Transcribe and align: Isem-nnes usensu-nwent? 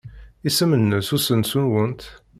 Isem-nnes 0.47 1.09
usensu-nwent? 1.15 2.01